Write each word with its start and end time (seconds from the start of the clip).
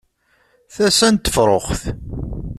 Tasa 0.73 1.07
n 1.13 1.15
tefruxt. 1.15 1.83